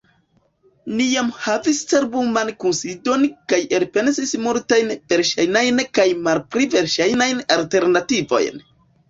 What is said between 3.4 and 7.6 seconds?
kaj elpensis multajn verŝajnajn kaj malpli verŝajnajn